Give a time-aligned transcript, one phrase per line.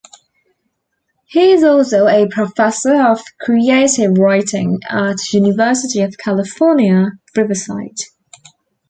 [1.27, 7.97] He is also a professor of creative writing at University of California, Riverside.